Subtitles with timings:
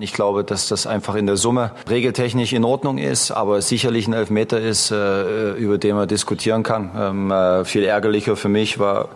[0.00, 4.12] Ich glaube, dass das einfach in der Summe regeltechnisch in Ordnung ist, aber sicherlich ein
[4.12, 6.90] Elfmeter ist, äh, über den man diskutieren kann.
[6.96, 9.08] Ähm, äh, viel ärgerlicher für mich war,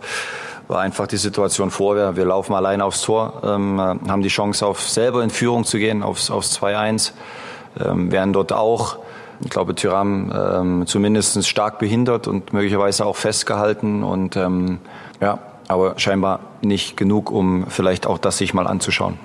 [0.67, 2.15] war einfach die Situation vorher.
[2.15, 5.77] Wir laufen allein aufs Tor, ähm, äh, haben die Chance, auf selber in Führung zu
[5.77, 7.13] gehen, aufs, aufs 2-1,
[7.79, 8.97] ähm, werden dort auch
[9.43, 14.01] ich glaube, Tyram zumindest stark behindert und möglicherweise auch festgehalten.
[14.01, 19.17] Und ja, aber scheinbar nicht genug, um vielleicht auch das sich mal anzuschauen.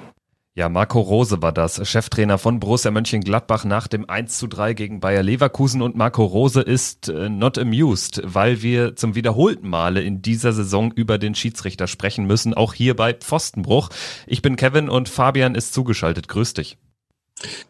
[0.59, 4.99] Ja, Marco Rose war das, Cheftrainer von Borussia Mönchengladbach nach dem 1 zu 3 gegen
[4.99, 10.21] Bayer Leverkusen und Marco Rose ist äh, not amused, weil wir zum wiederholten Male in
[10.21, 13.91] dieser Saison über den Schiedsrichter sprechen müssen, auch hier bei Pfostenbruch.
[14.27, 16.27] Ich bin Kevin und Fabian ist zugeschaltet.
[16.27, 16.77] Grüß dich.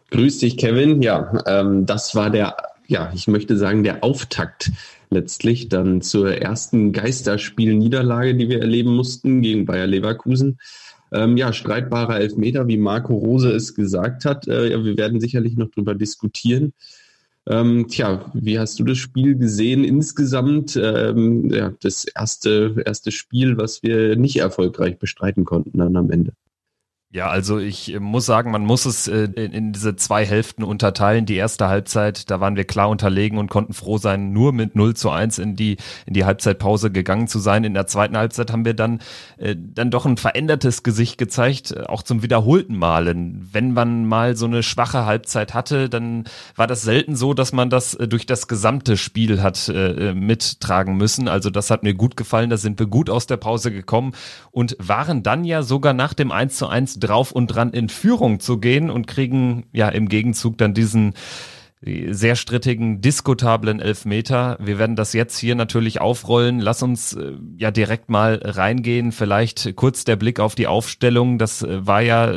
[0.09, 1.03] Grüß dich, Kevin.
[1.03, 4.71] Ja, ähm, das war der, ja, ich möchte sagen, der Auftakt
[5.11, 10.57] letztlich dann zur ersten Geisterspielniederlage, die wir erleben mussten gegen Bayer Leverkusen.
[11.11, 14.47] Ähm, ja, streitbarer Elfmeter, wie Marco Rose es gesagt hat.
[14.47, 16.73] Äh, wir werden sicherlich noch drüber diskutieren.
[17.47, 20.75] Ähm, tja, wie hast du das Spiel gesehen insgesamt?
[20.75, 26.33] Ähm, ja, das erste, erste Spiel, was wir nicht erfolgreich bestreiten konnten dann am Ende.
[27.11, 31.25] Ja, also ich äh, muss sagen, man muss es äh, in diese zwei Hälften unterteilen.
[31.25, 34.95] Die erste Halbzeit, da waren wir klar unterlegen und konnten froh sein, nur mit 0
[34.95, 37.63] zu 1 in die, in die Halbzeitpause gegangen zu sein.
[37.63, 38.99] In der zweiten Halbzeit haben wir dann,
[39.37, 43.49] äh, dann doch ein verändertes Gesicht gezeigt, auch zum wiederholten Malen.
[43.51, 47.71] Wenn man mal so eine schwache Halbzeit hatte, dann war das selten so, dass man
[47.71, 49.71] das durch das gesamte Spiel hat
[50.13, 51.27] mittragen müssen.
[51.27, 54.13] Also das hat mir gut gefallen, da sind wir gut aus der Pause gekommen
[54.51, 58.39] und waren dann ja sogar nach dem 1 zu 1 drauf und dran in Führung
[58.39, 61.13] zu gehen und kriegen ja im Gegenzug dann diesen
[61.81, 64.57] sehr strittigen, diskutablen Elfmeter.
[64.59, 66.59] Wir werden das jetzt hier natürlich aufrollen.
[66.59, 69.13] Lass uns äh, ja direkt mal reingehen.
[69.13, 71.37] Vielleicht kurz der Blick auf die Aufstellung.
[71.37, 72.33] Das äh, war ja,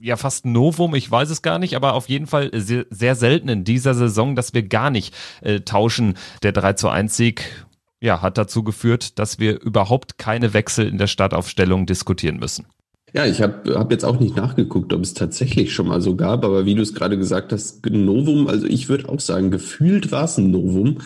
[0.00, 0.96] ja fast ein Novum.
[0.96, 4.34] Ich weiß es gar nicht, aber auf jeden Fall sehr, sehr selten in dieser Saison,
[4.34, 6.14] dass wir gar nicht äh, tauschen.
[6.42, 7.66] Der 3 zu 1 Sieg
[8.00, 12.66] ja, hat dazu geführt, dass wir überhaupt keine Wechsel in der Startaufstellung diskutieren müssen.
[13.12, 16.44] Ja, ich habe hab jetzt auch nicht nachgeguckt, ob es tatsächlich schon mal so gab,
[16.44, 20.24] aber wie du es gerade gesagt hast, Novum, also ich würde auch sagen, gefühlt war
[20.24, 20.98] es ein Novum.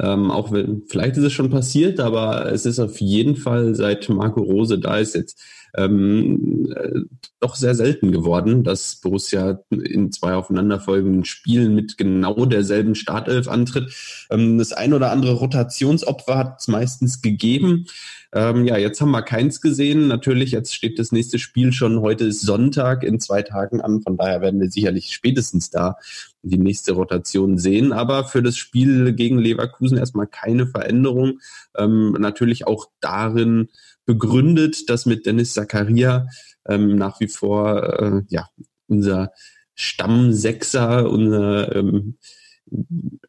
[0.00, 4.08] Ähm, auch wenn, vielleicht ist es schon passiert, aber es ist auf jeden Fall, seit
[4.08, 5.40] Marco Rose da ist, jetzt
[5.74, 7.00] ähm, äh,
[7.40, 13.92] doch sehr selten geworden, dass Borussia in zwei aufeinanderfolgenden Spielen mit genau derselben Startelf antritt.
[14.30, 17.86] Ähm, das ein oder andere Rotationsopfer hat es meistens gegeben.
[18.34, 20.08] Ähm, ja, jetzt haben wir keins gesehen.
[20.08, 22.00] Natürlich, jetzt steht das nächste Spiel schon.
[22.00, 24.00] Heute ist Sonntag in zwei Tagen an.
[24.00, 25.96] Von daher werden wir sicherlich spätestens da
[26.42, 27.92] die nächste Rotation sehen.
[27.92, 31.40] Aber für das Spiel gegen Leverkusen erstmal keine Veränderung.
[31.76, 33.68] Ähm, natürlich auch darin
[34.04, 36.26] begründet, dass mit Dennis Zakaria
[36.66, 38.48] ähm, nach wie vor äh, ja
[38.88, 39.32] unser
[39.74, 42.18] Stammsechser, unser ähm,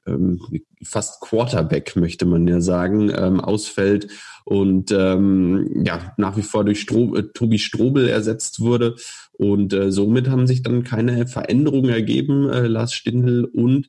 [0.06, 0.40] ähm,
[0.84, 4.08] fast Quarterback, möchte man ja sagen, ähm, ausfällt
[4.46, 8.96] und ähm, ja, nach wie vor durch Stro äh, Tobi Strobel ersetzt wurde.
[9.34, 12.50] Und äh, somit haben sich dann keine Veränderungen ergeben.
[12.50, 13.88] Äh, Lars Stindl und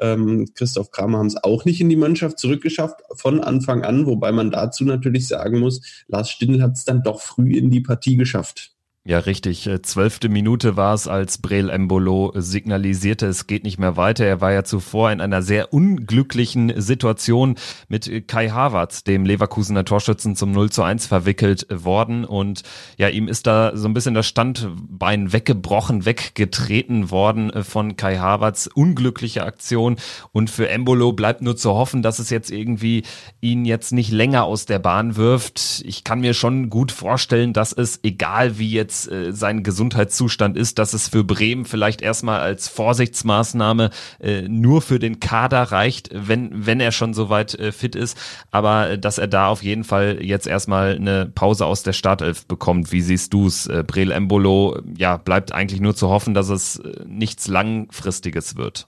[0.00, 4.32] ähm, Christoph Kramer haben es auch nicht in die Mannschaft zurückgeschafft von Anfang an, wobei
[4.32, 8.16] man dazu natürlich sagen muss, Lars Stindl hat es dann doch früh in die Partie
[8.16, 8.73] geschafft.
[9.06, 9.66] Ja, richtig.
[9.66, 14.24] Äh, zwölfte Minute war es, als Brel Embolo signalisierte, es geht nicht mehr weiter.
[14.24, 17.56] Er war ja zuvor in einer sehr unglücklichen Situation
[17.88, 22.24] mit Kai Havertz, dem Leverkusener Torschützen, zum 0 zu 1 verwickelt worden.
[22.24, 22.62] Und
[22.96, 28.70] ja, ihm ist da so ein bisschen das Standbein weggebrochen, weggetreten worden von Kai Havertz.
[28.74, 29.96] Unglückliche Aktion.
[30.32, 33.02] Und für Embolo bleibt nur zu hoffen, dass es jetzt irgendwie
[33.42, 35.82] ihn jetzt nicht länger aus der Bahn wirft.
[35.84, 40.56] Ich kann mir schon gut vorstellen, dass es, egal wie jetzt jetzt äh, sein Gesundheitszustand
[40.56, 43.90] ist, dass es für Bremen vielleicht erstmal als Vorsichtsmaßnahme
[44.20, 48.16] äh, nur für den Kader reicht, wenn, wenn er schon soweit äh, fit ist.
[48.50, 52.46] Aber äh, dass er da auf jeden Fall jetzt erstmal eine Pause aus der Startelf
[52.46, 52.92] bekommt.
[52.92, 53.66] Wie siehst du's?
[53.66, 58.86] Äh, Brel Embolo, ja, bleibt eigentlich nur zu hoffen, dass es äh, nichts Langfristiges wird.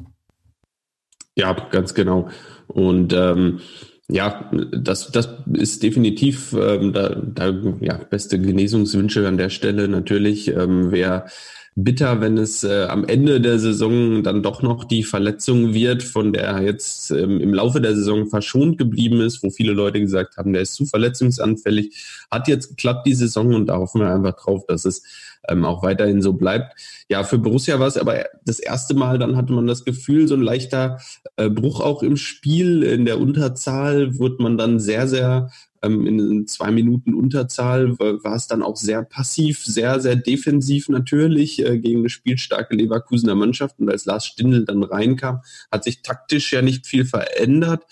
[1.35, 2.29] Ja, ganz genau.
[2.69, 3.61] Und ähm,
[4.09, 10.49] ja, das, das ist definitiv ähm, da, da, ja, beste Genesungswünsche an der Stelle natürlich.
[10.49, 11.27] Ähm, wer
[11.75, 16.33] bitter, wenn es äh, am Ende der Saison dann doch noch die Verletzung wird, von
[16.33, 20.39] der er jetzt ähm, im Laufe der Saison verschont geblieben ist, wo viele Leute gesagt
[20.39, 22.27] haben, der ist zu verletzungsanfällig.
[22.31, 25.03] Hat jetzt geklappt die Saison und da hoffen wir einfach drauf, dass es
[25.49, 26.79] ähm, auch weiterhin so bleibt.
[27.09, 30.35] Ja, für Borussia war es aber das erste Mal, dann hatte man das Gefühl, so
[30.35, 30.99] ein leichter
[31.37, 32.83] äh, Bruch auch im Spiel.
[32.83, 35.51] In der Unterzahl wird man dann sehr, sehr
[35.83, 41.65] ähm, in zwei Minuten Unterzahl war es dann auch sehr passiv, sehr, sehr defensiv natürlich
[41.65, 43.79] äh, gegen eine spielstarke Leverkusener Mannschaft.
[43.79, 47.85] Und als Lars Stindl dann reinkam, hat sich taktisch ja nicht viel verändert.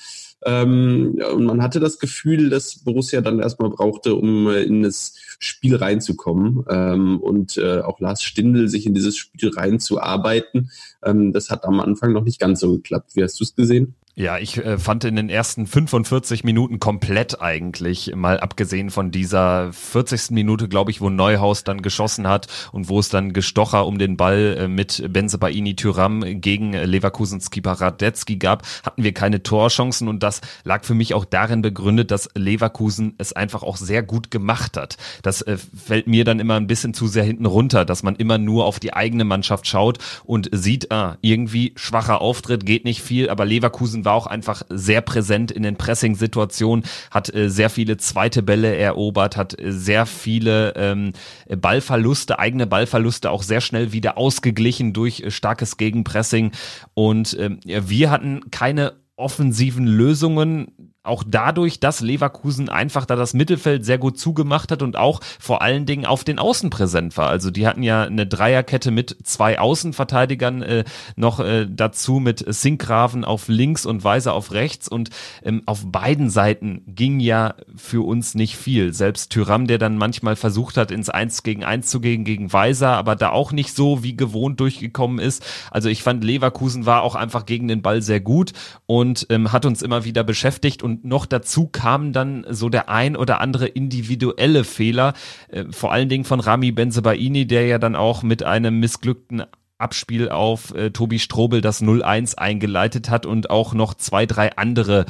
[0.44, 5.14] Ähm, und man hatte das Gefühl, dass Borussia dann erstmal brauchte, um äh, in das
[5.38, 10.70] Spiel reinzukommen ähm, und äh, auch Lars Stindl sich in dieses Spiel reinzuarbeiten.
[11.02, 13.12] Ähm, das hat am Anfang noch nicht ganz so geklappt.
[13.14, 13.94] Wie hast du es gesehen?
[14.16, 19.72] Ja, ich äh, fand in den ersten 45 Minuten komplett eigentlich, mal abgesehen von dieser
[19.72, 20.31] 40.
[20.31, 24.16] Minute, glaube ich, wo Neuhaus dann geschossen hat und wo es dann Gestocher um den
[24.16, 30.22] Ball äh, mit Benzebaini Tyram gegen Leverkusens Keeper Radetzky gab, hatten wir keine Torchancen und
[30.22, 34.76] das lag für mich auch darin begründet, dass Leverkusen es einfach auch sehr gut gemacht
[34.76, 34.96] hat.
[35.22, 38.38] Das äh, fällt mir dann immer ein bisschen zu sehr hinten runter, dass man immer
[38.38, 43.28] nur auf die eigene Mannschaft schaut und sieht, ah, irgendwie schwacher Auftritt, geht nicht viel,
[43.28, 48.42] aber Leverkusen war auch einfach sehr präsent in den Pressing-Situationen, hat äh, sehr viele zweite
[48.42, 51.12] Bälle erobert, hat äh, sehr viele ähm,
[51.48, 56.52] Ballverluste, eigene Ballverluste auch sehr schnell wieder ausgeglichen durch äh, starkes Gegenpressing.
[56.94, 63.84] Und ähm, wir hatten keine offensiven Lösungen auch dadurch, dass Leverkusen einfach da das Mittelfeld
[63.84, 67.28] sehr gut zugemacht hat und auch vor allen Dingen auf den Außen präsent war.
[67.28, 70.84] Also die hatten ja eine Dreierkette mit zwei Außenverteidigern äh,
[71.14, 75.10] noch äh, dazu mit Sinkgraven auf links und Weiser auf rechts und
[75.42, 78.94] ähm, auf beiden Seiten ging ja für uns nicht viel.
[78.94, 82.96] Selbst Tyram, der dann manchmal versucht hat, ins Eins gegen Eins zu gehen gegen Weiser,
[82.96, 85.44] aber da auch nicht so wie gewohnt durchgekommen ist.
[85.70, 88.54] Also ich fand Leverkusen war auch einfach gegen den Ball sehr gut
[88.86, 92.88] und ähm, hat uns immer wieder beschäftigt und und noch dazu kam dann so der
[92.88, 95.14] ein oder andere individuelle Fehler,
[95.49, 99.43] äh, vor allen Dingen von Rami Benzebaini, der ja dann auch mit einem missglückten
[99.76, 105.06] Abspiel auf äh, Tobi Strobel das 0-1 eingeleitet hat und auch noch zwei, drei andere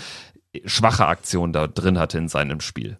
[0.64, 2.98] schwache Aktionen da drin hatte in seinem Spiel.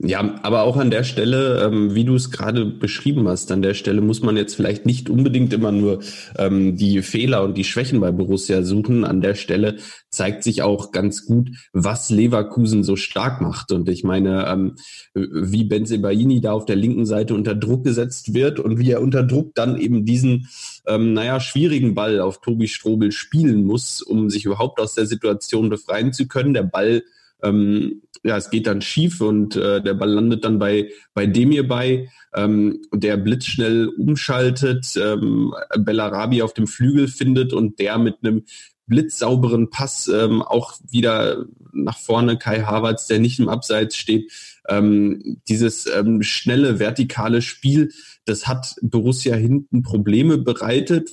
[0.00, 3.74] Ja, aber auch an der Stelle, ähm, wie du es gerade beschrieben hast, an der
[3.74, 5.98] Stelle muss man jetzt vielleicht nicht unbedingt immer nur
[6.36, 9.04] ähm, die Fehler und die Schwächen bei Borussia suchen.
[9.04, 9.78] An der Stelle
[10.08, 13.72] zeigt sich auch ganz gut, was Leverkusen so stark macht.
[13.72, 14.76] Und ich meine, ähm,
[15.14, 19.24] wie Benzebaini da auf der linken Seite unter Druck gesetzt wird und wie er unter
[19.24, 20.48] Druck dann eben diesen,
[20.86, 25.70] ähm, naja, schwierigen Ball auf Tobi Strobel spielen muss, um sich überhaupt aus der Situation
[25.70, 26.54] befreien zu können.
[26.54, 27.02] Der Ball
[27.42, 31.66] ähm, ja, es geht dann schief und äh, der Ball landet dann bei, bei Demir
[31.66, 38.44] bei, ähm, der blitzschnell umschaltet, ähm, Bellarabi auf dem Flügel findet und der mit einem
[38.86, 44.32] blitzsauberen Pass ähm, auch wieder nach vorne Kai Havertz, der nicht im Abseits steht.
[44.68, 47.92] Ähm, dieses ähm, schnelle vertikale Spiel,
[48.24, 51.10] das hat Borussia hinten Probleme bereitet,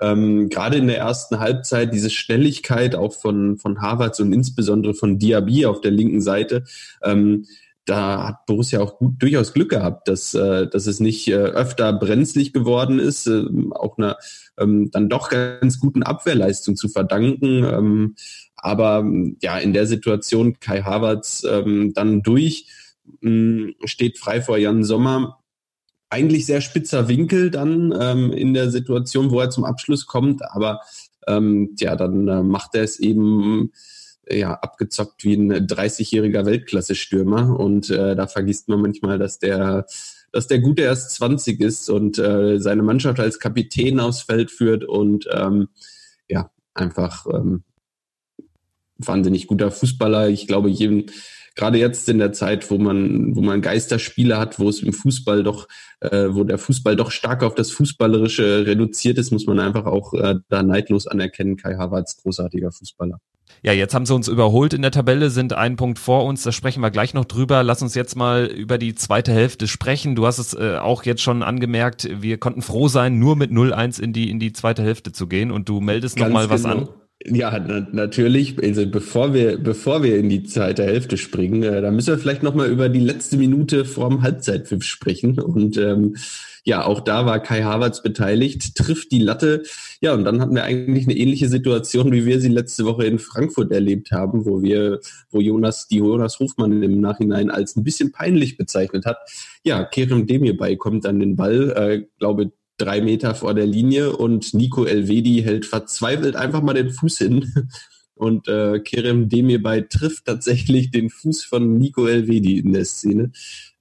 [0.00, 5.18] ähm, gerade in der ersten Halbzeit diese Schnelligkeit auch von, von Havertz und insbesondere von
[5.18, 6.64] Diaby auf der linken Seite,
[7.02, 7.46] ähm,
[7.86, 11.92] da hat Borussia auch gut, durchaus Glück gehabt, dass, äh, dass es nicht äh, öfter
[11.92, 14.16] brenzlig geworden ist, äh, auch einer
[14.58, 17.64] ähm, dann doch ganz guten Abwehrleistung zu verdanken.
[17.64, 18.16] Ähm,
[18.56, 19.08] aber
[19.40, 22.66] ja, in der Situation Kai Havertz ähm, dann durch,
[23.20, 25.38] mh, mm, steht frei vor Jan Sommer,
[26.08, 30.80] eigentlich sehr spitzer Winkel dann ähm, in der Situation, wo er zum Abschluss kommt, aber
[31.26, 33.72] ähm, ja, dann äh, macht er es eben
[34.28, 39.86] ja abgezockt wie ein 30-jähriger Weltklasse-Stürmer und äh, da vergisst man manchmal, dass der
[40.32, 44.84] dass der Gute erst 20 ist und äh, seine Mannschaft als Kapitän aufs Feld führt
[44.84, 45.68] und ähm,
[46.28, 47.62] ja, einfach ähm,
[48.98, 50.28] wahnsinnig guter Fußballer.
[50.28, 51.06] Ich glaube, jedem,
[51.56, 55.42] gerade jetzt in der Zeit, wo man, wo man Geisterspiele hat, wo es im Fußball
[55.42, 55.66] doch,
[56.00, 60.14] äh, wo der Fußball doch stark auf das Fußballerische reduziert ist, muss man einfach auch
[60.14, 61.56] äh, da neidlos anerkennen.
[61.56, 63.18] Kai Havertz, großartiger Fußballer.
[63.62, 66.52] Ja, jetzt haben sie uns überholt in der Tabelle, sind einen Punkt vor uns, da
[66.52, 67.62] sprechen wir gleich noch drüber.
[67.62, 70.14] Lass uns jetzt mal über die zweite Hälfte sprechen.
[70.14, 74.00] Du hast es äh, auch jetzt schon angemerkt, wir konnten froh sein, nur mit 0-1
[74.00, 76.64] in die, in die zweite Hälfte zu gehen und du meldest Ganz noch mal was
[76.64, 76.76] genau.
[76.76, 76.88] an.
[77.24, 78.62] Ja, na, natürlich.
[78.62, 82.42] Also bevor wir, bevor wir in die zweite Hälfte springen, äh, da müssen wir vielleicht
[82.42, 85.40] nochmal über die letzte Minute vorm Halbzeitpfiff sprechen.
[85.40, 86.16] Und ähm,
[86.64, 89.62] ja, auch da war Kai Havertz beteiligt, trifft die Latte.
[90.00, 93.18] Ja, und dann hatten wir eigentlich eine ähnliche Situation, wie wir sie letzte Woche in
[93.18, 98.12] Frankfurt erlebt haben, wo wir, wo Jonas, die Jonas Hofmann im Nachhinein als ein bisschen
[98.12, 99.18] peinlich bezeichnet hat.
[99.64, 104.54] Ja, Kerem Demirbay kommt an den Ball, äh, glaube drei Meter vor der Linie und
[104.54, 107.52] Nico Elvedi hält verzweifelt einfach mal den Fuß hin.
[108.14, 113.30] Und äh, Kerem Demirbay trifft tatsächlich den Fuß von Nico Elvedi in der Szene.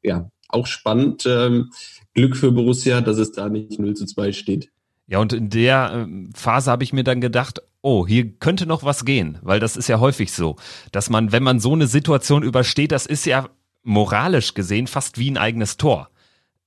[0.04, 1.24] Ja, auch spannend.
[1.26, 1.72] Ähm,
[2.14, 4.72] Glück für Borussia, dass es da nicht 0 zu 2 steht.
[5.08, 8.84] Ja, und in der äh, Phase habe ich mir dann gedacht, oh, hier könnte noch
[8.84, 10.56] was gehen, weil das ist ja häufig so,
[10.92, 13.50] dass man, wenn man so eine Situation übersteht, das ist ja
[13.84, 16.10] moralisch gesehen fast wie ein eigenes Tor.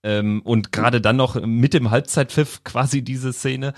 [0.02, 3.74] Ähm, und gerade dann noch mit dem Halbzeitpfiff quasi diese Szene.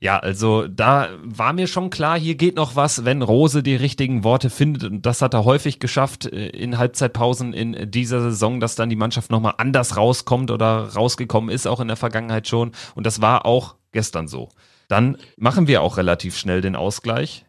[0.00, 4.22] Ja, also da war mir schon klar, hier geht noch was, wenn Rose die richtigen
[4.22, 4.84] Worte findet.
[4.84, 8.96] Und das hat er häufig geschafft äh, in Halbzeitpausen in dieser Saison, dass dann die
[8.96, 12.72] Mannschaft nochmal anders rauskommt oder rausgekommen ist, auch in der Vergangenheit schon.
[12.94, 14.50] Und das war auch gestern so.
[14.86, 17.44] Dann machen wir auch relativ schnell den Ausgleich.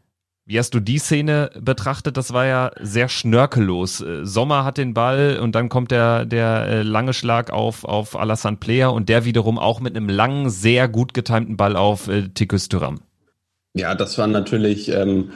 [0.49, 2.17] Wie hast du die Szene betrachtet?
[2.17, 4.01] Das war ja sehr schnörkellos.
[4.01, 8.19] Äh, Sommer hat den Ball und dann kommt der, der äh, lange Schlag auf, auf
[8.19, 12.29] Alassane Player und der wiederum auch mit einem langen, sehr gut getimten Ball auf äh,
[12.29, 12.99] Tikus Thuram.
[13.75, 15.33] Ja, das waren natürlich ähm,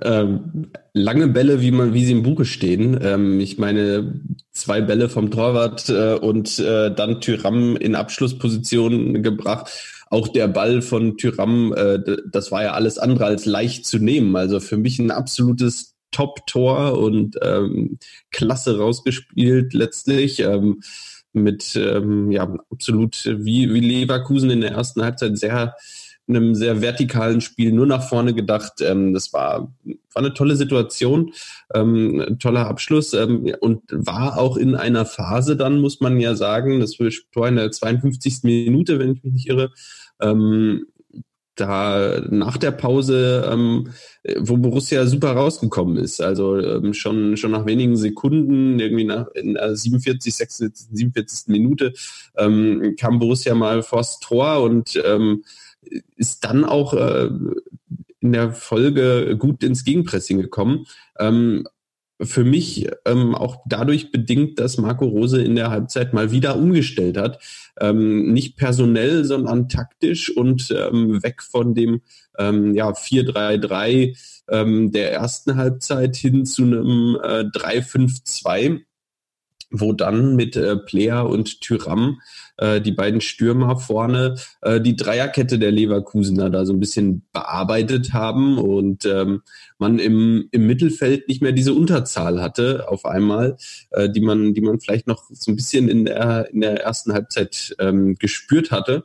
[0.00, 2.98] ähm, lange Bälle, wie man, wie sie im Buche stehen.
[3.02, 9.99] Ähm, ich meine, zwei Bälle vom Torwart äh, und äh, dann Tyram in Abschlussposition gebracht
[10.10, 12.00] auch der Ball von Tyram, äh,
[12.30, 14.36] das war ja alles andere als leicht zu nehmen.
[14.36, 17.98] Also für mich ein absolutes Top-Tor und ähm,
[18.30, 20.40] klasse rausgespielt letztlich.
[20.40, 20.80] Ähm,
[21.32, 25.76] mit ähm, ja absolut wie, wie Leverkusen in der ersten Halbzeit sehr
[26.30, 28.80] einem sehr vertikalen Spiel nur nach vorne gedacht.
[28.80, 31.32] Ähm, das war, war eine tolle Situation,
[31.74, 36.80] ähm, toller Abschluss ähm, und war auch in einer Phase dann, muss man ja sagen,
[36.80, 38.40] das war in der 52.
[38.42, 39.70] Minute, wenn ich mich nicht irre,
[40.20, 40.86] ähm,
[41.60, 43.88] da nach der Pause, ähm,
[44.38, 46.20] wo Borussia super rausgekommen ist.
[46.20, 51.48] Also ähm, schon, schon nach wenigen Sekunden, irgendwie nach in der 47, 46, 47.
[51.48, 51.92] Minute,
[52.36, 55.44] ähm, kam Borussia mal vors Tor und ähm,
[56.16, 57.30] ist dann auch äh,
[58.20, 60.86] in der Folge gut ins Gegenpressing gekommen.
[61.18, 61.66] Ähm,
[62.22, 67.16] für mich ähm, auch dadurch bedingt, dass Marco Rose in der Halbzeit mal wieder umgestellt
[67.16, 67.42] hat.
[67.80, 72.02] Ähm, nicht personell, sondern taktisch und ähm, weg von dem
[72.38, 74.16] ähm, ja, 4-3-3
[74.50, 78.82] ähm, der ersten Halbzeit hin zu einem äh, 3-5-2
[79.70, 82.20] wo dann mit äh, Player und Tyram
[82.56, 88.12] äh, die beiden Stürmer vorne äh, die Dreierkette der Leverkusener da so ein bisschen bearbeitet
[88.12, 89.42] haben und ähm,
[89.78, 93.56] man im, im Mittelfeld nicht mehr diese Unterzahl hatte auf einmal,
[93.90, 97.12] äh, die man die man vielleicht noch so ein bisschen in der in der ersten
[97.12, 99.04] Halbzeit ähm, gespürt hatte.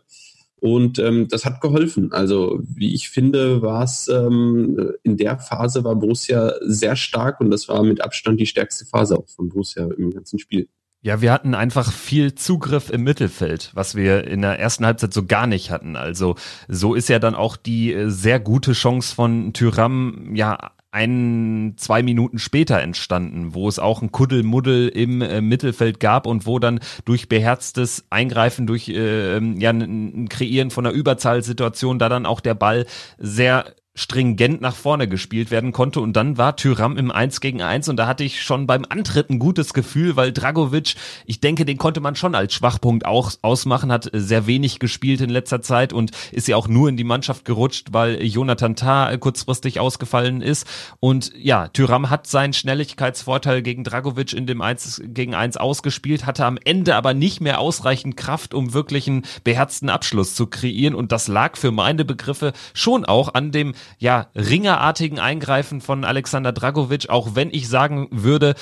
[0.60, 2.12] Und ähm, das hat geholfen.
[2.12, 7.52] Also wie ich finde, war es ähm, in der Phase war Borussia sehr stark und
[7.52, 10.68] das war mit Abstand die stärkste Phase auch von Borussia im ganzen Spiel.
[11.06, 15.24] Ja, wir hatten einfach viel Zugriff im Mittelfeld, was wir in der ersten Halbzeit so
[15.24, 15.96] gar nicht hatten.
[15.96, 16.36] Also
[16.68, 22.04] so ist ja dann auch die äh, sehr gute Chance von Tyram ja ein, zwei
[22.04, 26.80] Minuten später entstanden, wo es auch ein Kuddelmuddel im äh, Mittelfeld gab und wo dann
[27.04, 32.54] durch beherztes Eingreifen, durch äh, ja, ein Kreieren von einer Überzahlsituation da dann auch der
[32.54, 32.86] Ball
[33.18, 36.02] sehr stringent nach vorne gespielt werden konnte.
[36.02, 39.30] Und dann war Tyram im 1 gegen 1 und da hatte ich schon beim Antritt
[39.30, 43.92] ein gutes Gefühl, weil Dragovic, ich denke, den konnte man schon als Schwachpunkt auch ausmachen,
[43.92, 47.46] hat sehr wenig gespielt in letzter Zeit und ist ja auch nur in die Mannschaft
[47.46, 50.68] gerutscht, weil Jonathan Tah kurzfristig ausgefallen ist.
[51.00, 56.46] Und ja, Tyram hat seinen Schnelligkeitsvorteil gegen Dragovic in dem 1 gegen 1 ausgespielt, hatte
[56.46, 60.96] am Ende aber nicht mehr ausreichend Kraft, um wirklich einen beherzten Abschluss zu kreieren.
[60.96, 66.51] Und das lag für meine Begriffe schon auch an dem ja, ringerartigen Eingreifen von Alexander
[66.51, 68.56] Dragovic, auch wenn ich sagen würde,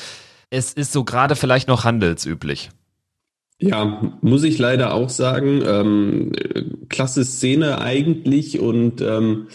[0.49, 2.69] es ist so gerade vielleicht noch handelsüblich.
[3.59, 5.63] Ja, muss ich leider auch sagen.
[5.65, 6.31] Ähm,
[6.89, 9.47] klasse Szene eigentlich und ähm,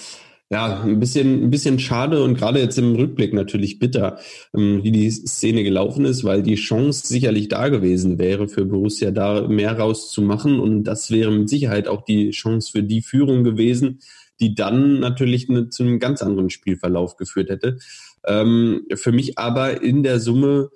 [0.50, 4.18] ja, ein bisschen, ein bisschen schade und gerade jetzt im Rückblick natürlich bitter,
[4.56, 9.10] ähm, wie die Szene gelaufen ist, weil die Chance sicherlich da gewesen wäre für Borussia
[9.10, 13.98] da mehr rauszumachen und das wäre mit Sicherheit auch die Chance für die Führung gewesen
[14.40, 17.78] die dann natürlich eine, zu einem ganz anderen Spielverlauf geführt hätte.
[18.26, 20.70] Ähm, für mich aber in der Summe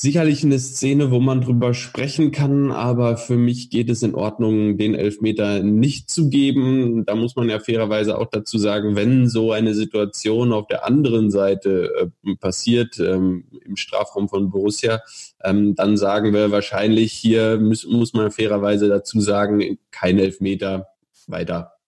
[0.00, 4.78] sicherlich eine Szene, wo man drüber sprechen kann, aber für mich geht es in Ordnung,
[4.78, 7.04] den Elfmeter nicht zu geben.
[7.04, 11.30] Da muss man ja fairerweise auch dazu sagen, wenn so eine Situation auf der anderen
[11.30, 15.02] Seite äh, passiert, ähm, im Strafraum von Borussia,
[15.44, 20.86] ähm, dann sagen wir wahrscheinlich hier, muss, muss man fairerweise dazu sagen, kein Elfmeter
[21.26, 21.79] weiter.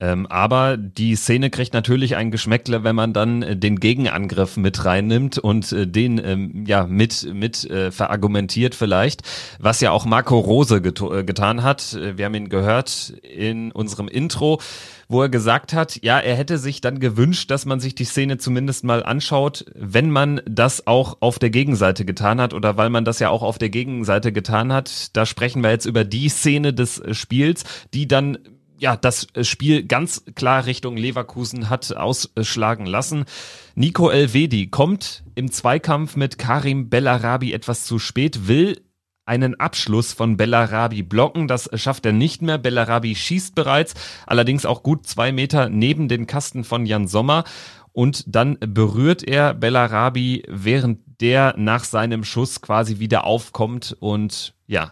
[0.00, 4.84] Ähm, aber die Szene kriegt natürlich ein Geschmäckle, wenn man dann äh, den Gegenangriff mit
[4.84, 9.22] reinnimmt und äh, den ähm, ja mit mit äh, verargumentiert vielleicht,
[9.58, 11.92] was ja auch Marco Rose get äh, getan hat.
[11.92, 14.60] Äh, wir haben ihn gehört in unserem Intro,
[15.08, 18.38] wo er gesagt hat, ja, er hätte sich dann gewünscht, dass man sich die Szene
[18.38, 23.04] zumindest mal anschaut, wenn man das auch auf der Gegenseite getan hat oder weil man
[23.04, 25.14] das ja auch auf der Gegenseite getan hat.
[25.14, 28.38] Da sprechen wir jetzt über die Szene des Spiels, die dann
[28.80, 33.26] ja, das Spiel ganz klar Richtung Leverkusen hat ausschlagen lassen.
[33.74, 38.80] Nico Elvedi kommt im Zweikampf mit Karim Bellarabi etwas zu spät, will
[39.26, 41.46] einen Abschluss von Bellarabi blocken.
[41.46, 42.56] Das schafft er nicht mehr.
[42.56, 43.94] Bellarabi schießt bereits,
[44.26, 47.44] allerdings auch gut zwei Meter neben den Kasten von Jan Sommer.
[47.92, 53.94] Und dann berührt er Bellarabi, während der nach seinem Schuss quasi wieder aufkommt.
[54.00, 54.90] Und ja,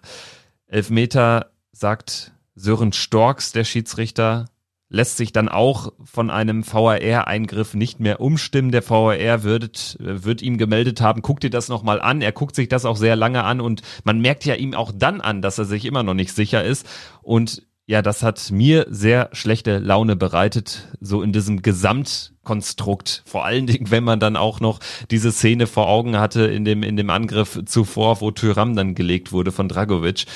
[0.66, 4.47] Elfmeter sagt Sören Storks, der Schiedsrichter,
[4.91, 8.73] lässt sich dann auch von einem VAR-Eingriff nicht mehr umstimmen.
[8.73, 12.23] Der VAR wird, wird ihm gemeldet haben, guck dir das nochmal an.
[12.23, 15.21] Er guckt sich das auch sehr lange an und man merkt ja ihm auch dann
[15.21, 16.87] an, dass er sich immer noch nicht sicher ist.
[17.23, 23.23] Und ja, das hat mir sehr schlechte Laune bereitet, so in diesem Gesamtkonstrukt.
[23.25, 26.83] Vor allen Dingen, wenn man dann auch noch diese Szene vor Augen hatte in dem,
[26.83, 30.27] in dem Angriff zuvor, wo Tyram dann gelegt wurde von Dragovic.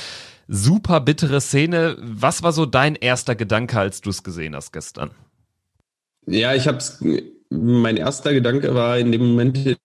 [0.49, 1.97] Super bittere Szene.
[2.01, 5.11] Was war so dein erster Gedanke, als du es gesehen hast gestern?
[6.27, 7.03] Ja, ich hab's,
[7.51, 9.77] mein erster Gedanke war in dem Moment,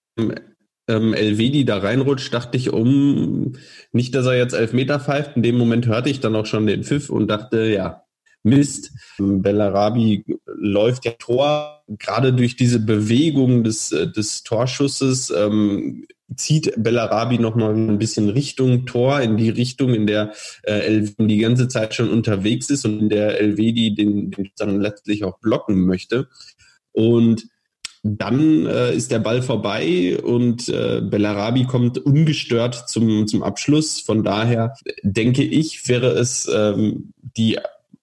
[0.87, 3.53] ähm, Elvedi da reinrutscht, dachte ich um,
[3.91, 5.35] nicht, dass er jetzt Elfmeter pfeift.
[5.35, 8.03] In dem Moment hörte ich dann auch schon den Pfiff und dachte, ja,
[8.43, 8.91] Mist.
[9.17, 16.05] Bellarabi läuft ja Tor, gerade durch diese Bewegung des, äh, des Torschusses ähm,
[16.35, 21.37] zieht Bellarabi nochmal ein bisschen Richtung Tor, in die Richtung, in der äh, Elvedi die
[21.37, 25.85] ganze Zeit schon unterwegs ist und in der Elvedi den, den dann letztlich auch blocken
[25.85, 26.27] möchte.
[26.91, 27.47] Und
[28.03, 33.99] dann äh, ist der Ball vorbei und äh, Bellarabi kommt ungestört zum, zum Abschluss.
[33.99, 37.59] Von daher denke ich, wäre es ähm, die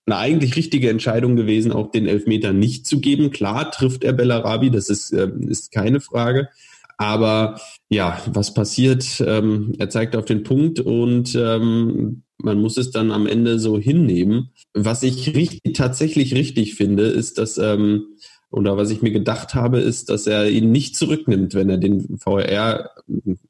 [0.07, 3.31] eine eigentlich richtige Entscheidung gewesen, auch den Elfmeter nicht zu geben.
[3.31, 6.49] Klar trifft er Bellarabi, das ist, äh, ist keine Frage.
[6.97, 9.23] Aber ja, was passiert?
[9.27, 13.79] Ähm, er zeigt auf den Punkt und ähm, man muss es dann am Ende so
[13.79, 14.51] hinnehmen.
[14.75, 18.07] Was ich richtig, tatsächlich richtig finde, ist, dass ähm,
[18.51, 22.19] oder was ich mir gedacht habe, ist, dass er ihn nicht zurücknimmt, wenn er den
[22.19, 22.91] VR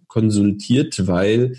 [0.06, 1.56] konsultiert, weil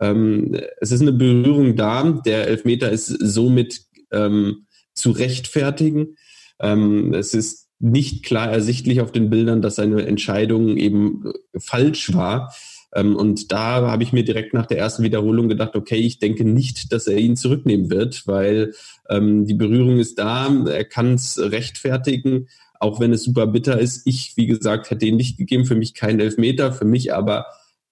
[0.00, 2.20] ähm, es ist eine Berührung da.
[2.24, 6.16] Der Elfmeter ist somit ähm, zu rechtfertigen.
[6.60, 12.54] Ähm, es ist nicht klar ersichtlich auf den Bildern, dass seine Entscheidung eben falsch war.
[12.94, 16.44] Ähm, und da habe ich mir direkt nach der ersten Wiederholung gedacht, okay, ich denke
[16.44, 18.72] nicht, dass er ihn zurücknehmen wird, weil
[19.10, 22.46] ähm, die Berührung ist da, er kann es rechtfertigen
[22.84, 24.06] auch wenn es super bitter ist.
[24.06, 25.64] Ich, wie gesagt, hätte ihn nicht gegeben.
[25.64, 27.46] Für mich kein Elfmeter, für mich aber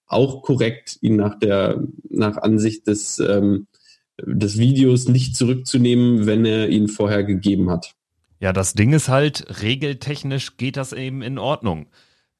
[0.06, 3.66] auch korrekt, ihn nach der, nach Ansicht des, ähm,
[4.20, 7.94] des Videos nicht zurückzunehmen, wenn er ihn vorher gegeben hat.
[8.42, 11.86] Ja, das Ding ist halt, regeltechnisch geht das eben in Ordnung.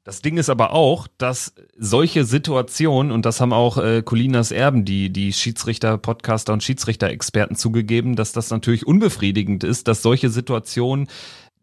[0.02, 4.84] Das Ding ist aber auch, dass solche Situationen, und das haben auch äh, Colinas Erben,
[4.84, 11.06] die, die Schiedsrichter, Podcaster und Schiedsrichter-Experten zugegeben, dass das natürlich unbefriedigend ist, dass solche Situationen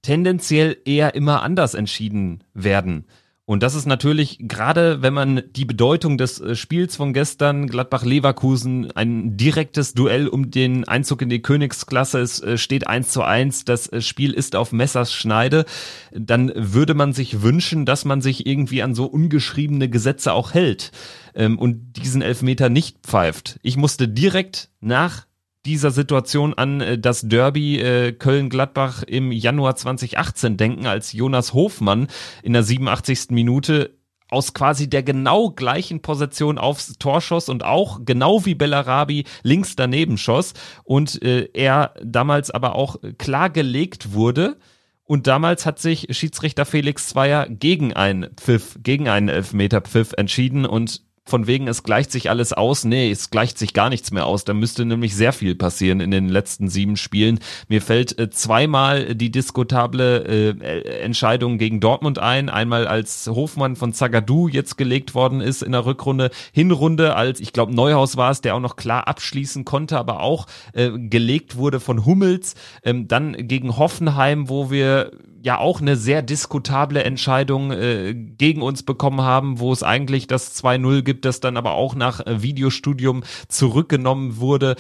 [0.03, 3.07] tendenziell eher immer anders entschieden werden.
[3.49, 8.91] Und das ist natürlich gerade, wenn man die Bedeutung des äh, Spiels von gestern Gladbach-Leverkusen,
[8.91, 13.65] ein direktes Duell um den Einzug in die Königsklasse, es äh, steht eins zu eins,
[13.65, 15.65] das äh, Spiel ist auf Messers Schneide,
[16.11, 20.91] dann würde man sich wünschen, dass man sich irgendwie an so ungeschriebene Gesetze auch hält
[21.33, 23.59] ähm, und diesen Elfmeter nicht pfeift.
[23.63, 25.25] Ich musste direkt nach
[25.65, 32.07] dieser Situation an äh, das Derby äh, Köln-Gladbach im Januar 2018 denken, als Jonas Hofmann
[32.43, 33.31] in der 87.
[33.31, 39.25] Minute aus quasi der genau gleichen Position aufs Tor schoss und auch genau wie Bellarabi
[39.43, 44.57] links daneben schoss und äh, er damals aber auch klar gelegt wurde.
[45.03, 51.01] Und damals hat sich Schiedsrichter Felix Zweier gegen einen Pfiff, gegen einen Elfmeter-Pfiff entschieden und
[51.29, 52.83] von wegen, es gleicht sich alles aus.
[52.83, 54.43] Nee, es gleicht sich gar nichts mehr aus.
[54.43, 57.39] Da müsste nämlich sehr viel passieren in den letzten sieben Spielen.
[57.67, 62.49] Mir fällt äh, zweimal die diskutable äh, Entscheidung gegen Dortmund ein.
[62.49, 66.31] Einmal als Hofmann von Zagadou jetzt gelegt worden ist in der Rückrunde.
[66.51, 70.47] Hinrunde als, ich glaube, Neuhaus war es, der auch noch klar abschließen konnte, aber auch
[70.73, 72.55] äh, gelegt wurde von Hummels.
[72.83, 75.11] Ähm, dann gegen Hoffenheim, wo wir
[75.41, 80.61] ja auch eine sehr diskutable Entscheidung äh, gegen uns bekommen haben, wo es eigentlich das
[80.61, 84.75] 2-0 gibt, das dann aber auch nach äh, Videostudium zurückgenommen wurde.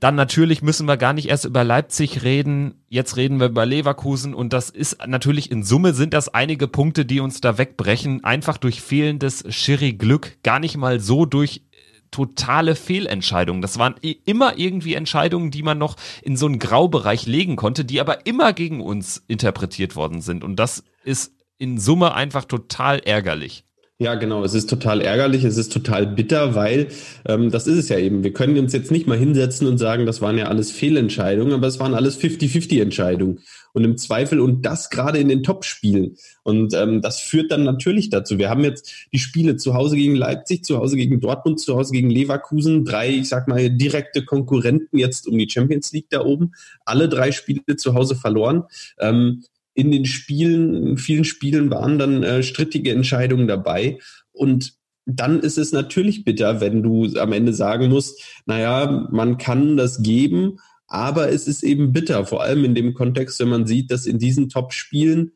[0.00, 2.82] Dann natürlich müssen wir gar nicht erst über Leipzig reden.
[2.88, 7.04] Jetzt reden wir über Leverkusen und das ist natürlich in Summe sind das einige Punkte,
[7.04, 8.24] die uns da wegbrechen.
[8.24, 11.64] Einfach durch fehlendes Schiri-Glück, gar nicht mal so durch
[12.10, 13.62] totale Fehlentscheidungen.
[13.62, 13.94] Das waren
[14.24, 18.52] immer irgendwie Entscheidungen, die man noch in so einen Graubereich legen konnte, die aber immer
[18.52, 20.44] gegen uns interpretiert worden sind.
[20.44, 23.64] Und das ist in Summe einfach total ärgerlich.
[24.00, 24.42] Ja, genau.
[24.44, 26.88] Es ist total ärgerlich, es ist total bitter, weil
[27.28, 28.24] ähm, das ist es ja eben.
[28.24, 31.66] Wir können uns jetzt nicht mal hinsetzen und sagen, das waren ja alles Fehlentscheidungen, aber
[31.66, 33.40] es waren alles 50-50-Entscheidungen.
[33.72, 36.16] Und im Zweifel und das gerade in den Top-Spielen.
[36.42, 38.38] Und ähm, das führt dann natürlich dazu.
[38.38, 41.92] Wir haben jetzt die Spiele zu Hause gegen Leipzig, zu Hause gegen Dortmund, zu Hause
[41.92, 46.52] gegen Leverkusen, drei, ich sag mal, direkte Konkurrenten jetzt um die Champions League da oben.
[46.84, 48.64] Alle drei Spiele zu Hause verloren.
[48.98, 53.98] Ähm, in den Spielen, in vielen Spielen waren dann äh, strittige Entscheidungen dabei.
[54.32, 54.74] Und
[55.06, 60.02] dann ist es natürlich bitter, wenn du am Ende sagen musst, naja, man kann das
[60.02, 60.58] geben,
[60.90, 64.18] aber es ist eben bitter, vor allem in dem Kontext, wenn man sieht, dass in
[64.18, 65.32] diesen Top-Spielen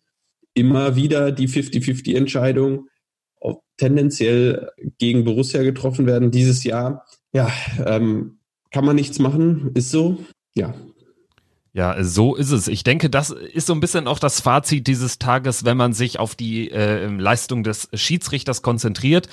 [0.52, 2.88] immer wieder die 50-50-Entscheidungen
[3.76, 7.06] tendenziell gegen Borussia getroffen werden dieses Jahr.
[7.32, 7.50] Ja,
[7.84, 8.38] ähm,
[8.70, 10.18] kann man nichts machen, ist so.
[10.54, 10.74] Ja,
[11.74, 12.68] ja, so ist es.
[12.68, 16.20] Ich denke, das ist so ein bisschen auch das Fazit dieses Tages, wenn man sich
[16.20, 19.28] auf die äh, Leistung des Schiedsrichters konzentriert.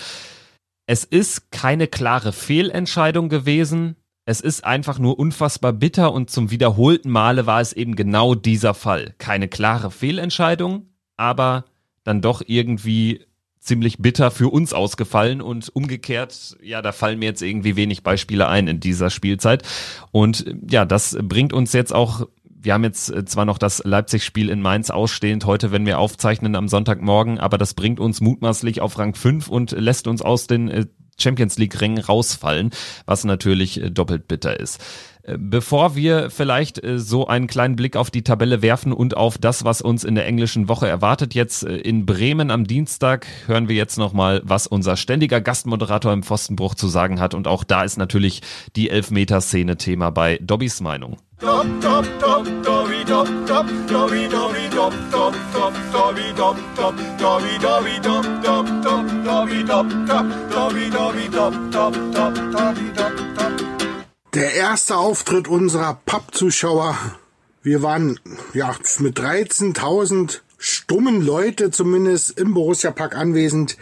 [0.88, 3.95] Es ist keine klare Fehlentscheidung gewesen.
[4.25, 8.73] Es ist einfach nur unfassbar bitter und zum wiederholten Male war es eben genau dieser
[8.73, 9.15] Fall.
[9.17, 11.65] Keine klare Fehlentscheidung, aber
[12.03, 13.25] dann doch irgendwie
[13.60, 18.47] ziemlich bitter für uns ausgefallen und umgekehrt, ja, da fallen mir jetzt irgendwie wenig Beispiele
[18.47, 19.63] ein in dieser Spielzeit.
[20.12, 22.27] Und ja, das bringt uns jetzt auch
[22.63, 26.55] wir haben jetzt äh, zwar noch das Leipzig-Spiel in Mainz ausstehend heute, wenn wir aufzeichnen
[26.55, 30.69] am Sonntagmorgen, aber das bringt uns mutmaßlich auf Rang 5 und lässt uns aus den
[30.69, 30.86] äh,
[31.17, 32.71] Champions League-Rängen rausfallen,
[33.06, 34.80] was natürlich äh, doppelt bitter ist.
[35.24, 39.63] Bevor wir vielleicht äh, so einen kleinen Blick auf die Tabelle werfen und auf das,
[39.63, 43.76] was uns in der englischen Woche erwartet, jetzt äh, in Bremen am Dienstag, hören wir
[43.76, 47.36] jetzt nochmal, was unser ständiger Gastmoderator im Pfostenbruch zu sagen hat.
[47.36, 48.41] Und auch da ist natürlich
[48.76, 51.17] die Elfmeterszene Thema bei Dobbys Meinung.
[64.34, 66.97] Der erste Auftritt unserer Pappzuschauer.
[67.62, 68.19] Wir waren
[68.53, 73.77] ja mit 13.000 stummen Leute zumindest im Borussia Park anwesend.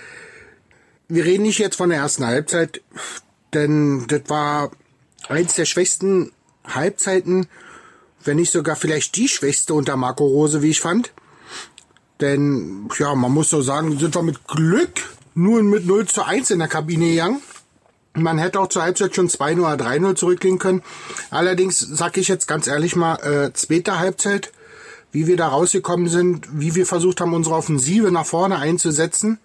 [1.08, 2.82] Wir reden nicht jetzt von der ersten Halbzeit,
[3.54, 4.72] denn das war
[5.28, 6.32] eins der schwächsten
[6.66, 7.48] Halbzeiten,
[8.24, 11.14] wenn nicht sogar vielleicht die schwächste unter Marco Rose, wie ich fand.
[12.20, 16.52] Denn, ja, man muss so sagen, sind wir mit Glück nur mit 0 zu 1
[16.52, 17.42] in der Kabine gegangen.
[18.14, 20.82] Man hätte auch zur Halbzeit schon 2-0 oder 3-0 zurücklegen können.
[21.30, 24.52] Allerdings sage ich jetzt ganz ehrlich mal, äh, zweite Halbzeit,
[25.12, 29.40] wie wir da rausgekommen sind, wie wir versucht haben, unsere Offensive nach vorne einzusetzen,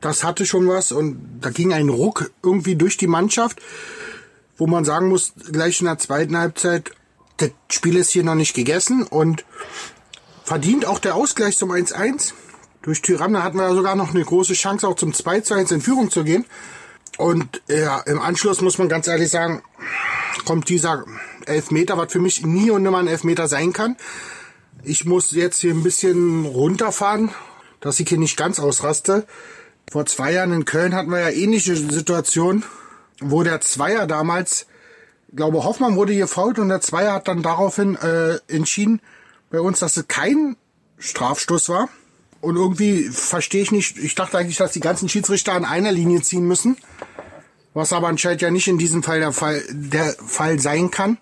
[0.00, 3.60] das hatte schon was und da ging ein Ruck irgendwie durch die Mannschaft,
[4.56, 6.90] wo man sagen muss, gleich in der zweiten Halbzeit,
[7.36, 9.44] das Spiel ist hier noch nicht gegessen und
[10.42, 12.32] verdient auch der Ausgleich zum 1-1.
[12.82, 15.80] Durch Tyram, da hatten wir ja sogar noch eine große Chance, auch zum 2-1 in
[15.80, 16.46] Führung zu gehen.
[17.18, 19.62] Und ja, im Anschluss muss man ganz ehrlich sagen,
[20.46, 21.04] kommt dieser
[21.44, 23.96] Elfmeter, was für mich nie und nimmer ein Elfmeter sein kann.
[24.82, 27.30] Ich muss jetzt hier ein bisschen runterfahren,
[27.80, 29.26] dass ich hier nicht ganz ausraste.
[29.90, 32.64] Vor zwei Jahren in Köln hatten wir ja ähnliche Situation,
[33.20, 34.66] wo der Zweier damals,
[35.34, 39.02] glaube Hoffmann wurde gefault und der Zweier hat dann daraufhin äh, entschieden
[39.50, 40.56] bei uns, dass es kein
[40.98, 41.88] Strafstoß war.
[42.40, 46.22] Und irgendwie verstehe ich nicht, ich dachte eigentlich, dass die ganzen Schiedsrichter an einer Linie
[46.22, 46.76] ziehen müssen
[47.74, 51.18] was aber anscheinend ja nicht in diesem Fall der Fall, der Fall sein kann.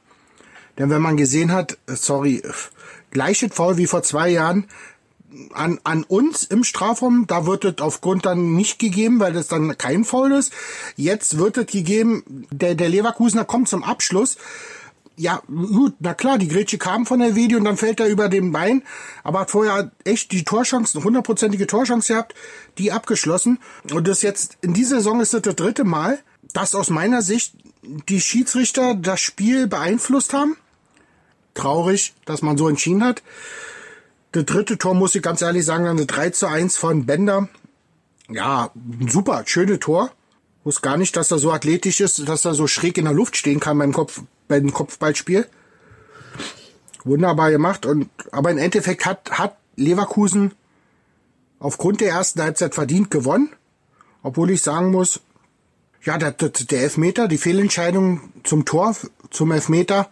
[0.78, 2.42] Denn wenn man gesehen hat, sorry,
[3.10, 4.66] gleiches Foul wie vor zwei Jahren
[5.52, 9.76] an, an uns im Strafraum, da wird es aufgrund dann nicht gegeben, weil das dann
[9.76, 10.52] kein Foul ist.
[10.96, 14.38] Jetzt wird es gegeben, der, der Leverkusener kommt zum Abschluss.
[15.18, 18.28] Ja, gut, na klar, die Grätsche kam von der Video und dann fällt er über
[18.28, 18.84] den Bein,
[19.24, 22.34] aber hat vorher echt die Torchance, hundertprozentige Torchance gehabt,
[22.78, 23.58] die abgeschlossen.
[23.92, 26.20] Und das jetzt, in dieser Saison ist das das dritte Mal,
[26.52, 30.56] dass aus meiner Sicht die Schiedsrichter das Spiel beeinflusst haben.
[31.54, 33.24] Traurig, dass man so entschieden hat.
[34.30, 37.48] Das dritte Tor muss ich ganz ehrlich sagen, eine 3 zu 1 von Bender.
[38.28, 38.70] Ja,
[39.08, 40.12] super, schöne Tor.
[40.62, 43.36] Wusste gar nicht, dass er so athletisch ist, dass er so schräg in der Luft
[43.36, 45.46] stehen kann beim Kopf, beim Kopfballspiel.
[47.04, 50.52] Wunderbar gemacht und, aber im Endeffekt hat, hat Leverkusen
[51.58, 53.50] aufgrund der ersten Halbzeit verdient gewonnen.
[54.22, 55.20] Obwohl ich sagen muss,
[56.02, 58.96] ja, der, der Elfmeter, die Fehlentscheidung zum Tor,
[59.30, 60.08] zum Elfmeter,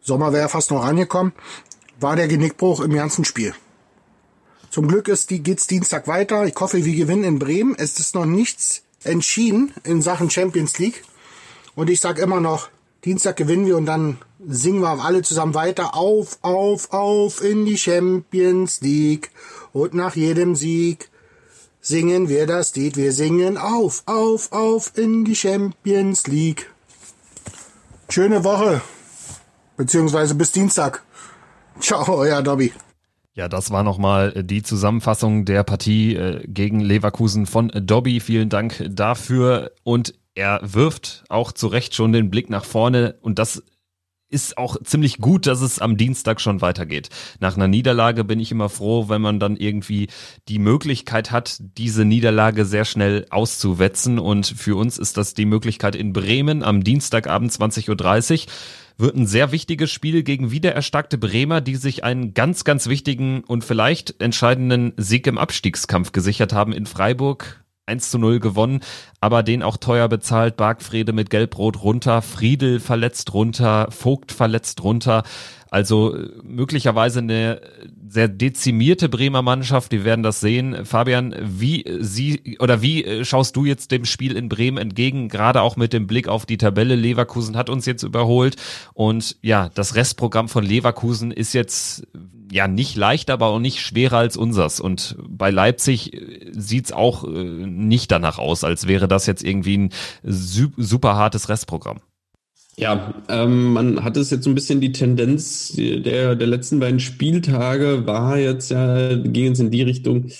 [0.00, 1.32] Sommer wäre fast noch rangekommen,
[1.98, 3.54] war der Genickbruch im ganzen Spiel.
[4.70, 6.44] Zum Glück ist die, geht's Dienstag weiter.
[6.44, 7.74] Ich hoffe, wir gewinnen in Bremen.
[7.76, 11.02] Es ist noch nichts entschieden in Sachen Champions League.
[11.74, 12.68] Und ich sag immer noch,
[13.06, 15.94] Dienstag gewinnen wir und dann singen wir alle zusammen weiter.
[15.94, 19.30] Auf, auf, auf in die Champions League.
[19.72, 21.08] Und nach jedem Sieg
[21.80, 22.96] singen wir das Lied.
[22.96, 26.68] Wir singen auf, auf, auf in die Champions League.
[28.08, 28.80] Schöne Woche,
[29.76, 31.04] beziehungsweise bis Dienstag.
[31.78, 32.72] Ciao, euer Dobby.
[33.34, 38.18] Ja, das war nochmal die Zusammenfassung der Partie äh, gegen Leverkusen von Dobby.
[38.18, 39.70] Vielen Dank dafür.
[39.84, 43.16] Und er wirft auch zu Recht schon den Blick nach vorne.
[43.22, 43.62] Und das
[44.28, 47.08] ist auch ziemlich gut, dass es am Dienstag schon weitergeht.
[47.40, 50.08] Nach einer Niederlage bin ich immer froh, wenn man dann irgendwie
[50.48, 54.18] die Möglichkeit hat, diese Niederlage sehr schnell auszuwetzen.
[54.18, 58.52] Und für uns ist das die Möglichkeit in Bremen am Dienstagabend 20.30 Uhr
[58.98, 63.62] wird ein sehr wichtiges Spiel gegen wiedererstarkte Bremer, die sich einen ganz, ganz wichtigen und
[63.62, 67.65] vielleicht entscheidenden Sieg im Abstiegskampf gesichert haben in Freiburg.
[67.86, 68.80] 1 zu 0 gewonnen,
[69.20, 70.56] aber den auch teuer bezahlt.
[70.56, 75.22] Bargfrede mit Gelbrot runter, Friedel verletzt runter, Vogt verletzt runter.
[75.76, 77.60] Also äh, möglicherweise eine
[78.08, 80.86] sehr dezimierte Bremer Mannschaft, die werden das sehen.
[80.86, 85.60] Fabian, wie sie oder wie äh, schaust du jetzt dem Spiel in Bremen entgegen, gerade
[85.60, 86.94] auch mit dem Blick auf die Tabelle?
[86.94, 88.56] Leverkusen hat uns jetzt überholt
[88.94, 92.06] und ja, das Restprogramm von Leverkusen ist jetzt
[92.50, 94.80] ja nicht leichter, aber auch nicht schwerer als unsers.
[94.80, 99.90] Und bei Leipzig äh, sieht's auch nicht danach aus, als wäre das jetzt irgendwie ein
[100.22, 102.00] super hartes Restprogramm.
[102.78, 108.06] Ja, ähm, man hat es jetzt ein bisschen die Tendenz der, der letzten beiden Spieltage
[108.06, 110.30] war jetzt ja, ging es in die Richtung,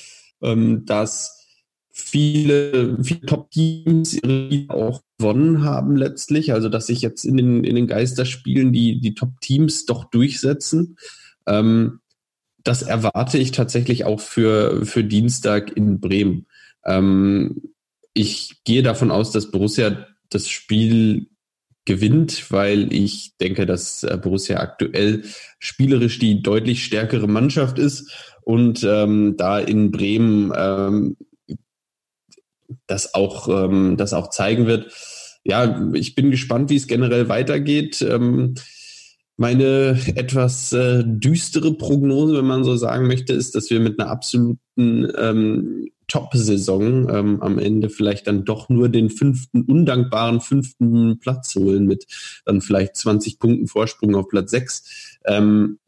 [0.43, 1.47] ähm, dass
[1.91, 4.21] viele, viele Top-Teams
[4.69, 6.53] auch gewonnen haben letztlich.
[6.53, 10.99] Also, dass sich jetzt in den, in den Geisterspielen die, die Top-Teams doch durchsetzen.
[11.47, 12.01] Ähm,
[12.63, 16.47] das erwarte ich tatsächlich auch für, für Dienstag in Bremen.
[16.85, 17.63] Ähm,
[18.13, 21.29] ich gehe davon aus, dass Borussia das Spiel
[21.87, 25.23] gewinnt, weil ich denke, dass äh, Borussia aktuell
[25.59, 31.17] spielerisch die deutlich stärkere Mannschaft ist und ähm, da in Bremen ähm,
[32.87, 34.93] das auch ähm, das auch zeigen wird.
[35.45, 38.03] Ja, ich bin gespannt, wie es generell weitergeht.
[38.03, 38.57] Ähm,
[39.37, 44.11] meine etwas äh, düstere Prognose, wenn man so sagen möchte, ist, dass wir mit einer
[44.11, 51.55] absoluten ähm, Top-Saison ähm, am Ende vielleicht dann doch nur den fünften, undankbaren fünften Platz
[51.57, 52.07] holen mit
[52.45, 55.19] dann vielleicht 20 Punkten Vorsprung auf Platz sechs.
[55.25, 55.79] Ähm,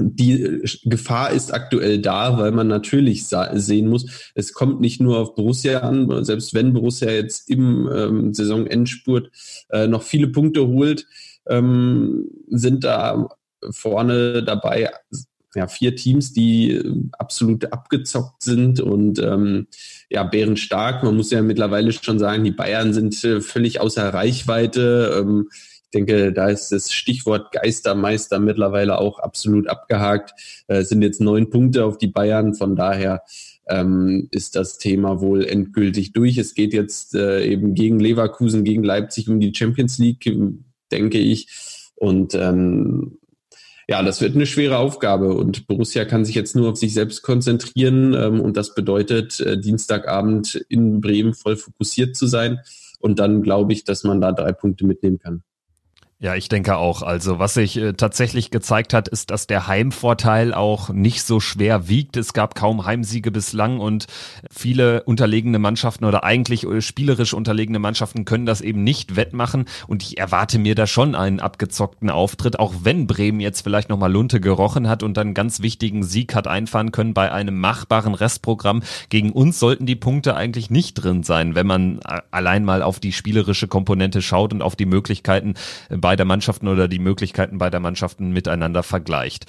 [0.00, 5.34] die Gefahr ist aktuell da, weil man natürlich sehen muss, es kommt nicht nur auf
[5.34, 9.30] Borussia an, selbst wenn Borussia jetzt im ähm, Saisonendspurt
[9.70, 11.06] äh, noch viele Punkte holt,
[11.48, 13.28] ähm, sind da
[13.70, 14.90] vorne dabei
[15.54, 19.66] ja, vier Teams, die äh, absolut abgezockt sind und ähm,
[20.10, 21.02] ja, bärenstark.
[21.02, 25.18] Man muss ja mittlerweile schon sagen, die Bayern sind äh, völlig außer Reichweite.
[25.20, 30.32] Ähm, ich denke, da ist das Stichwort Geistermeister mittlerweile auch absolut abgehakt.
[30.66, 33.22] Äh, sind jetzt neun Punkte auf die Bayern, von daher
[33.68, 36.36] ähm, ist das Thema wohl endgültig durch.
[36.36, 40.30] Es geht jetzt äh, eben gegen Leverkusen, gegen Leipzig um die Champions League,
[40.92, 41.48] denke ich.
[41.94, 43.17] Und ähm,
[43.88, 47.22] ja, das wird eine schwere Aufgabe und Borussia kann sich jetzt nur auf sich selbst
[47.22, 52.60] konzentrieren ähm, und das bedeutet, äh, Dienstagabend in Bremen voll fokussiert zu sein.
[53.00, 55.42] Und dann glaube ich, dass man da drei Punkte mitnehmen kann.
[56.20, 57.02] Ja, ich denke auch.
[57.02, 61.86] Also was sich äh, tatsächlich gezeigt hat, ist, dass der Heimvorteil auch nicht so schwer
[61.86, 62.16] wiegt.
[62.16, 64.08] Es gab kaum Heimsiege bislang und
[64.50, 69.66] viele unterlegene Mannschaften oder eigentlich äh, spielerisch unterlegene Mannschaften können das eben nicht wettmachen.
[69.86, 74.10] Und ich erwarte mir da schon einen abgezockten Auftritt, auch wenn Bremen jetzt vielleicht nochmal
[74.10, 78.82] Lunte gerochen hat und dann ganz wichtigen Sieg hat einfahren können bei einem machbaren Restprogramm.
[79.08, 82.98] Gegen uns sollten die Punkte eigentlich nicht drin sein, wenn man äh, allein mal auf
[82.98, 85.54] die spielerische Komponente schaut und auf die Möglichkeiten
[86.08, 89.44] beider Mannschaften oder die Möglichkeiten beider Mannschaften miteinander vergleicht.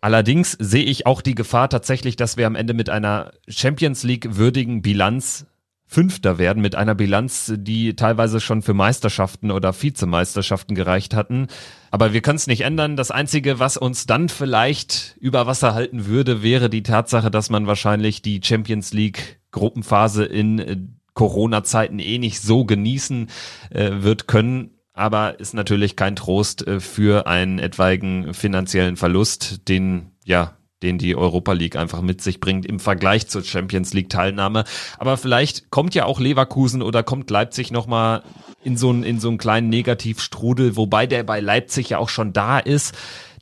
[0.00, 4.34] Allerdings sehe ich auch die Gefahr tatsächlich, dass wir am Ende mit einer Champions League
[4.38, 5.44] würdigen Bilanz
[5.86, 11.48] Fünfter werden mit einer Bilanz, die teilweise schon für Meisterschaften oder Vizemeisterschaften gereicht hatten.
[11.90, 12.96] Aber wir können es nicht ändern.
[12.96, 17.66] Das Einzige, was uns dann vielleicht über Wasser halten würde, wäre die Tatsache, dass man
[17.66, 23.28] wahrscheinlich die Champions League Gruppenphase in Corona-Zeiten eh nicht so genießen
[23.68, 30.12] äh, wird können aber ist natürlich kein Trost äh, für einen etwaigen finanziellen Verlust, den
[30.24, 34.64] ja den die Europa League einfach mit sich bringt im Vergleich zur Champions League Teilnahme.
[34.98, 38.22] Aber vielleicht kommt ja auch Leverkusen oder kommt Leipzig nochmal
[38.62, 42.34] in so einen, in so einen kleinen Negativstrudel, wobei der bei Leipzig ja auch schon
[42.34, 42.94] da ist.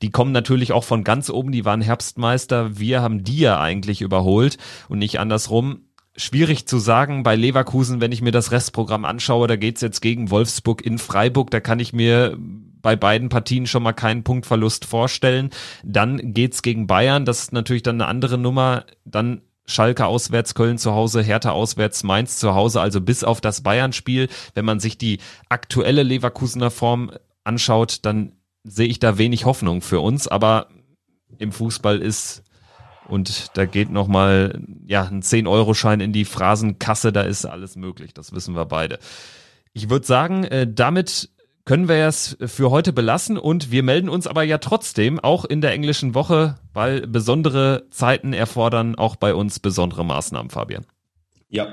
[0.03, 2.79] Die kommen natürlich auch von ganz oben, die waren Herbstmeister.
[2.79, 4.57] Wir haben die ja eigentlich überholt
[4.89, 5.81] und nicht andersrum
[6.17, 7.23] schwierig zu sagen.
[7.23, 11.51] Bei Leverkusen, wenn ich mir das Restprogramm anschaue, da geht's jetzt gegen Wolfsburg in Freiburg.
[11.51, 15.51] Da kann ich mir bei beiden Partien schon mal keinen Punktverlust vorstellen.
[15.85, 17.25] Dann geht's gegen Bayern.
[17.25, 18.85] Das ist natürlich dann eine andere Nummer.
[19.05, 23.63] Dann Schalke auswärts, Köln zu Hause, Hertha auswärts, Mainz zu Hause, also bis auf das
[23.63, 24.29] Bayern-Spiel.
[24.55, 27.13] Wenn man sich die aktuelle Leverkusener Form
[27.45, 28.33] anschaut, dann
[28.65, 30.69] sehe ich da wenig Hoffnung für uns, aber
[31.39, 32.43] im Fußball ist
[33.09, 38.33] und da geht nochmal ja, ein 10-Euro-Schein in die Phrasenkasse, da ist alles möglich, das
[38.33, 38.99] wissen wir beide.
[39.73, 41.31] Ich würde sagen, äh, damit
[41.65, 45.61] können wir es für heute belassen und wir melden uns aber ja trotzdem auch in
[45.61, 50.85] der englischen Woche, weil besondere Zeiten erfordern auch bei uns besondere Maßnahmen, Fabian.
[51.49, 51.69] Ja,